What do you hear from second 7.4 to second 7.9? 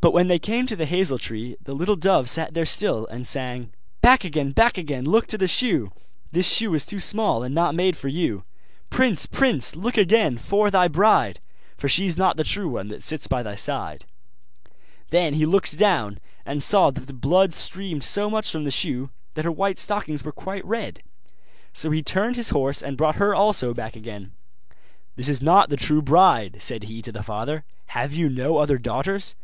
and not